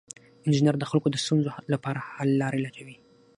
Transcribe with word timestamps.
انجینر 0.45 0.75
د 0.79 0.83
خلکو 0.91 1.07
د 1.11 1.15
ستونزو 1.23 1.49
لپاره 1.73 1.99
حل 2.13 2.29
لارې 2.41 2.59
لټوي. 2.65 2.95